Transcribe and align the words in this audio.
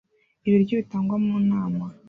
Ibiryo 0.47 0.73
bitangwa 0.81 1.15
mu 1.25 1.35
nama 1.49 1.83